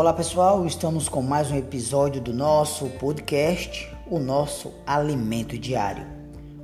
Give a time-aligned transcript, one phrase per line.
[0.00, 6.06] Olá pessoal, estamos com mais um episódio do nosso podcast, o nosso alimento diário.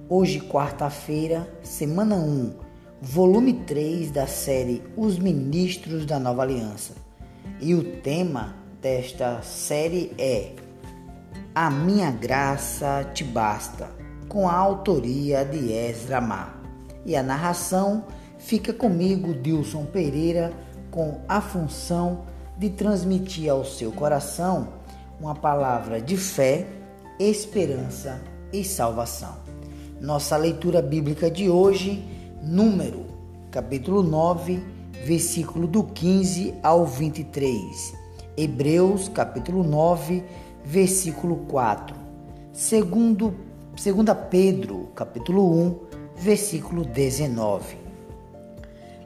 [0.08, 2.54] Hoje, quarta-feira, semana 1,
[3.02, 6.94] volume 3 da série Os Ministros da Nova Aliança.
[7.60, 10.52] E o tema desta série é
[11.54, 13.90] A Minha Graça Te Basta,
[14.30, 16.58] com a autoria de Ezra Mar.
[17.04, 18.06] E a narração
[18.38, 20.54] fica comigo, Dilson Pereira,
[20.90, 24.68] com a função de transmitir ao seu coração
[25.20, 26.66] uma palavra de fé,
[27.18, 28.20] esperança
[28.52, 29.36] e salvação.
[30.00, 32.04] Nossa leitura bíblica de hoje,
[32.42, 33.06] número,
[33.50, 34.62] capítulo 9,
[35.04, 37.94] versículo do 15 ao 23.
[38.36, 40.22] Hebreus, capítulo 9,
[40.64, 41.96] versículo 4.
[42.52, 43.34] Segundo,
[43.76, 45.78] segunda Pedro, capítulo 1,
[46.16, 47.85] versículo 19.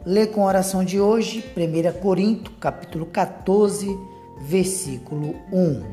[0.03, 3.95] Lê com a oração de hoje, 1 Corinto, capítulo 14,
[4.39, 5.83] versículo 1.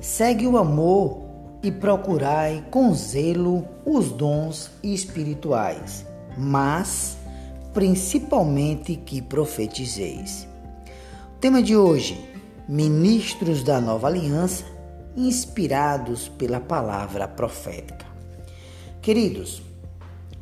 [0.00, 1.20] Segue o amor
[1.62, 6.04] e procurai com zelo os dons espirituais,
[6.36, 7.16] mas
[7.72, 10.48] principalmente que profetizeis.
[11.36, 12.28] O tema de hoje:
[12.68, 14.64] Ministros da Nova Aliança,
[15.16, 18.04] inspirados pela palavra profética.
[19.00, 19.62] Queridos,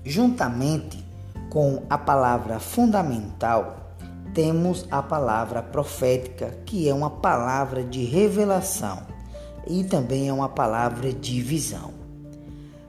[0.02, 1.11] juntamente
[1.52, 3.94] com a palavra fundamental,
[4.32, 9.02] temos a palavra profética, que é uma palavra de revelação
[9.66, 11.92] e também é uma palavra de visão.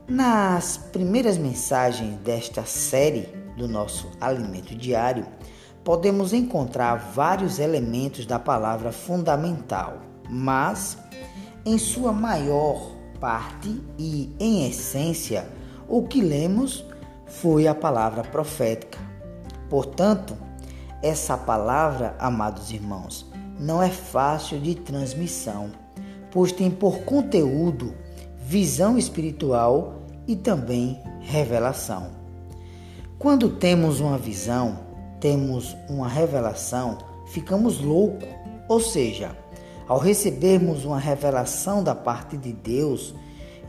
[0.08, 5.26] Nas primeiras mensagens desta série do nosso alimento diário,
[5.84, 9.98] podemos encontrar vários elementos da palavra fundamental,
[10.30, 10.96] mas
[11.66, 15.46] em sua maior parte e em essência,
[15.86, 16.82] o que lemos
[17.40, 18.98] foi a palavra profética.
[19.68, 20.36] Portanto,
[21.02, 25.70] essa palavra, amados irmãos, não é fácil de transmissão,
[26.30, 27.94] pois tem por conteúdo
[28.38, 32.10] visão espiritual e também revelação.
[33.18, 34.78] Quando temos uma visão,
[35.20, 38.28] temos uma revelação, ficamos loucos,
[38.68, 39.36] ou seja,
[39.86, 43.14] ao recebermos uma revelação da parte de Deus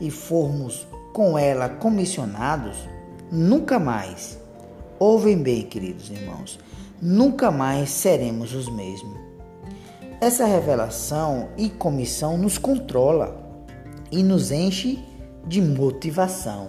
[0.00, 2.76] e formos com ela comissionados,
[3.30, 4.38] nunca mais,
[4.98, 6.58] ouvem bem, queridos irmãos,
[7.00, 9.18] nunca mais seremos os mesmos.
[10.20, 13.36] Essa revelação e comissão nos controla
[14.10, 14.98] e nos enche
[15.46, 16.68] de motivação,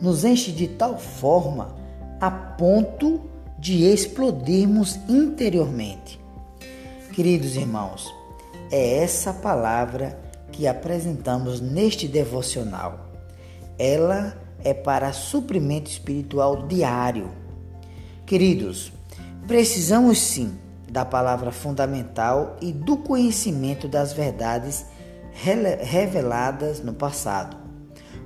[0.00, 1.74] nos enche de tal forma
[2.20, 3.20] a ponto
[3.58, 6.20] de explodirmos interiormente.
[7.12, 8.12] Queridos irmãos,
[8.70, 10.18] é essa palavra
[10.52, 13.10] que apresentamos neste devocional.
[13.78, 17.30] Ela é para suprimento espiritual diário.
[18.26, 18.92] Queridos,
[19.46, 20.58] precisamos sim
[20.90, 24.84] da palavra fundamental e do conhecimento das verdades
[25.32, 27.56] reveladas no passado.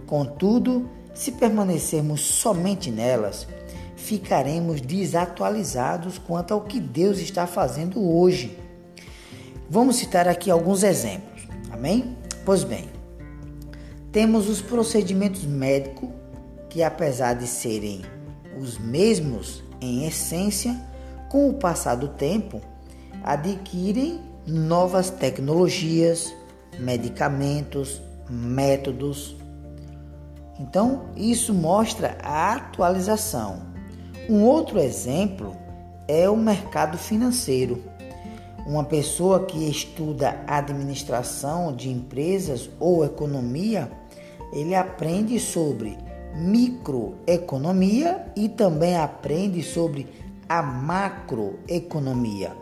[0.06, 3.46] Contudo, se permanecermos somente nelas,
[3.94, 8.58] ficaremos desatualizados quanto ao que Deus está fazendo hoje.
[9.68, 12.16] Vamos citar aqui alguns exemplos, amém?
[12.46, 12.88] Pois bem,
[14.10, 16.08] temos os procedimentos médicos
[16.70, 18.02] que, apesar de serem
[18.58, 20.74] os mesmos em essência,
[21.28, 22.60] com o passar do tempo,
[23.22, 26.32] adquirem novas tecnologias,
[26.78, 29.36] medicamentos, métodos.
[30.58, 33.62] Então, isso mostra a atualização.
[34.28, 35.56] Um outro exemplo
[36.06, 37.82] é o mercado financeiro.
[38.66, 43.90] Uma pessoa que estuda administração de empresas ou economia,
[44.52, 45.96] ele aprende sobre
[46.34, 50.06] microeconomia e também aprende sobre
[50.48, 52.52] a macroeconomia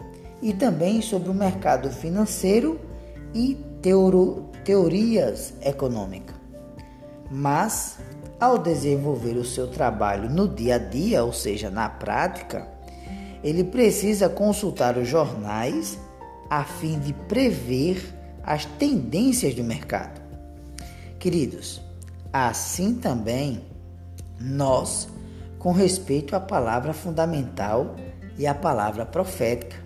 [0.43, 2.81] e também sobre o mercado financeiro
[3.35, 6.37] e teoro, teorias econômicas.
[7.31, 7.99] Mas,
[8.41, 12.69] ao desenvolver o seu trabalho no dia a dia, ou seja, na prática,
[13.43, 15.99] ele precisa consultar os jornais
[16.49, 20.21] a fim de prever as tendências do mercado.
[21.19, 21.83] Queridos,
[22.33, 23.63] Assim também
[24.39, 25.09] nós,
[25.59, 27.97] com respeito à palavra fundamental
[28.39, 29.77] e à palavra profética,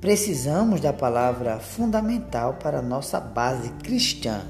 [0.00, 4.42] precisamos da palavra fundamental para a nossa base cristã,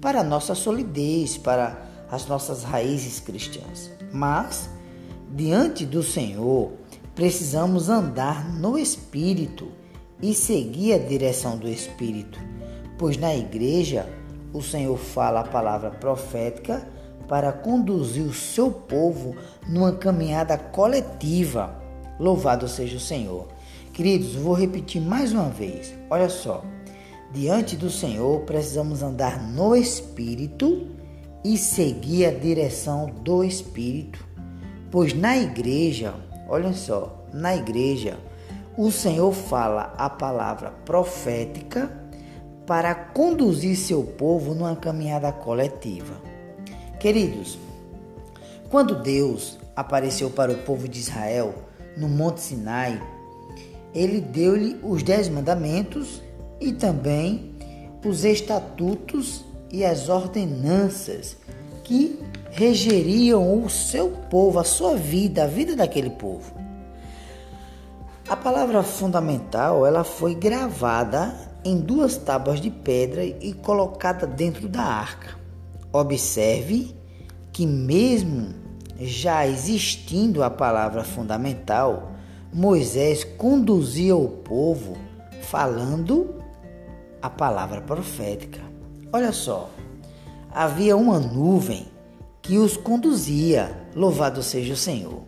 [0.00, 1.80] para a nossa solidez, para
[2.10, 3.90] as nossas raízes cristãs.
[4.12, 4.68] Mas,
[5.32, 6.72] diante do Senhor,
[7.14, 9.68] precisamos andar no Espírito
[10.20, 12.38] e seguir a direção do Espírito,
[12.98, 14.08] pois na igreja
[14.54, 16.86] o Senhor fala a palavra profética
[17.28, 19.34] para conduzir o seu povo
[19.68, 21.74] numa caminhada coletiva.
[22.20, 23.48] Louvado seja o Senhor.
[23.92, 25.92] Queridos, vou repetir mais uma vez.
[26.08, 26.64] Olha só.
[27.32, 30.86] Diante do Senhor, precisamos andar no Espírito
[31.44, 34.24] e seguir a direção do Espírito.
[34.88, 36.14] Pois na igreja,
[36.48, 38.16] olha só, na igreja,
[38.76, 42.03] o Senhor fala a palavra profética
[42.66, 46.14] para conduzir seu povo numa caminhada coletiva.
[46.98, 47.58] Queridos,
[48.70, 51.54] quando Deus apareceu para o povo de Israel
[51.96, 53.00] no Monte Sinai,
[53.94, 56.22] ele deu-lhe os dez mandamentos
[56.60, 57.54] e também
[58.04, 61.36] os estatutos e as ordenanças
[61.84, 62.18] que
[62.50, 66.54] regeriam o seu povo, a sua vida, a vida daquele povo.
[68.28, 74.82] A palavra fundamental, ela foi gravada em duas tábuas de pedra e colocada dentro da
[74.82, 75.36] arca.
[75.92, 76.94] Observe
[77.52, 78.54] que mesmo
[79.00, 82.12] já existindo a palavra fundamental,
[82.52, 84.96] Moisés conduzia o povo
[85.42, 86.34] falando
[87.20, 88.60] a palavra profética.
[89.12, 89.70] Olha só,
[90.50, 91.86] havia uma nuvem
[92.42, 95.22] que os conduzia, louvado seja o Senhor.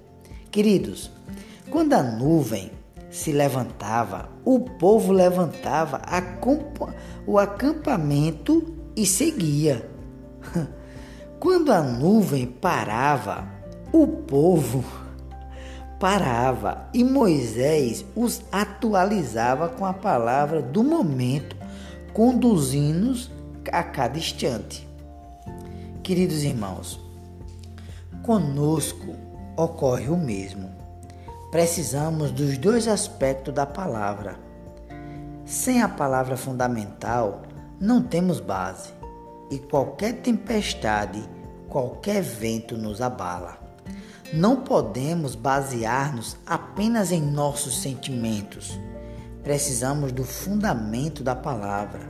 [0.51, 1.11] Queridos,
[1.71, 2.71] quando a nuvem
[3.17, 6.03] se levantava, o povo levantava
[7.27, 9.89] o acampamento e seguia.
[11.41, 13.49] Quando a nuvem parava,
[13.91, 14.85] o povo
[15.99, 21.57] parava e Moisés os atualizava com a palavra do momento,
[22.13, 23.31] conduzindo-os
[23.73, 24.87] a cada instante.
[26.03, 27.01] Queridos irmãos,
[28.23, 29.17] conosco
[29.57, 30.86] ocorre o mesmo.
[31.51, 34.37] Precisamos dos dois aspectos da palavra.
[35.45, 37.43] Sem a palavra fundamental,
[37.81, 38.91] não temos base
[39.49, 41.23] e qualquer tempestade,
[41.69, 43.59] qualquer vento nos abala.
[44.33, 48.77] Não podemos basear-nos apenas em nossos sentimentos.
[49.45, 52.09] Precisamos do fundamento da palavra.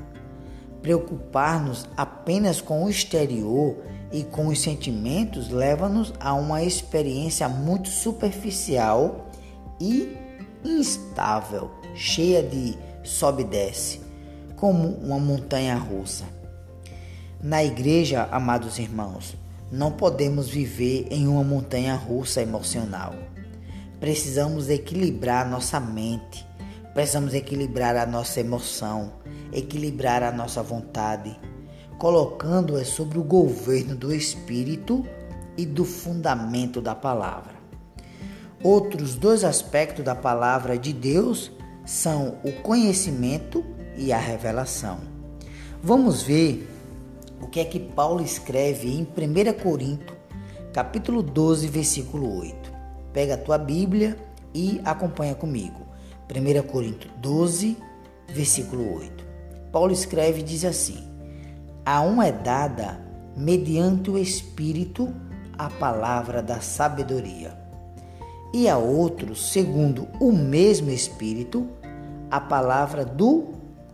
[0.81, 3.77] Preocupar-nos apenas com o exterior
[4.11, 9.26] e com os sentimentos leva-nos a uma experiência muito superficial
[9.81, 10.17] e
[10.65, 14.01] instável, cheia de sobe e desce,
[14.57, 16.25] como uma montanha russa.
[17.43, 19.37] Na igreja, amados irmãos,
[19.71, 23.15] não podemos viver em uma montanha russa emocional.
[24.01, 26.47] Precisamos equilibrar nossa mente,
[26.95, 29.13] precisamos equilibrar a nossa emoção,
[29.53, 31.39] equilibrar a nossa vontade,
[31.99, 35.07] colocando-a sobre o governo do Espírito
[35.57, 37.56] e do fundamento da palavra.
[38.63, 41.53] Outros dois aspectos da palavra de Deus
[41.85, 43.65] são o conhecimento
[43.97, 44.99] e a revelação.
[45.83, 46.69] Vamos ver
[47.41, 50.17] o que é que Paulo escreve em 1 Corinto,
[50.73, 52.73] capítulo 12, versículo 8.
[53.13, 54.17] Pega a tua Bíblia
[54.55, 55.87] e acompanha comigo.
[56.29, 57.77] 1 Corinto 12,
[58.29, 59.25] versículo 8.
[59.71, 61.07] Paulo escreve e diz assim:
[61.85, 62.99] A um é dada,
[63.37, 65.15] mediante o Espírito,
[65.57, 67.57] a palavra da sabedoria,
[68.57, 71.69] e a outro, segundo o mesmo Espírito,
[72.31, 73.49] a palavra do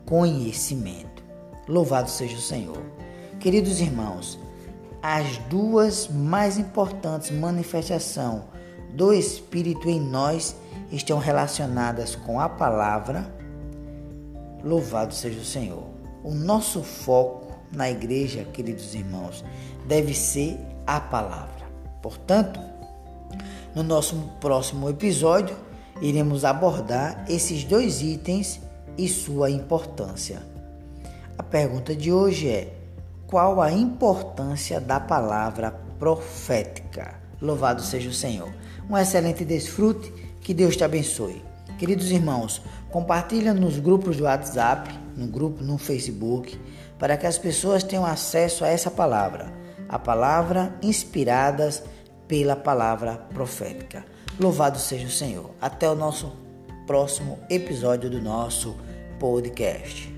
[0.06, 1.24] conhecimento.
[1.66, 2.80] Louvado seja o Senhor.
[3.40, 4.38] Queridos irmãos,
[5.02, 8.42] as duas mais importantes manifestações
[8.94, 10.54] do Espírito em nós
[10.92, 13.34] estão relacionadas com a palavra.
[14.62, 15.82] Louvado seja o Senhor.
[16.22, 19.44] O nosso foco na igreja, queridos irmãos,
[19.88, 21.66] deve ser a palavra.
[22.00, 22.71] Portanto,
[23.74, 25.56] no nosso próximo episódio,
[26.00, 28.60] iremos abordar esses dois itens
[28.98, 30.42] e sua importância.
[31.38, 32.72] A pergunta de hoje é:
[33.26, 37.14] qual a importância da palavra profética.
[37.40, 38.52] Louvado seja o Senhor.
[38.90, 41.42] Um excelente desfrute, que Deus te abençoe.
[41.78, 42.60] Queridos irmãos,
[42.90, 46.60] compartilha nos grupos do WhatsApp, no grupo no Facebook,
[46.98, 49.52] para que as pessoas tenham acesso a essa palavra,
[49.88, 51.82] a palavra inspiradas
[52.32, 54.06] pela palavra profética.
[54.40, 55.50] Louvado seja o Senhor.
[55.60, 56.32] Até o nosso
[56.86, 58.74] próximo episódio do nosso
[59.20, 60.10] podcast.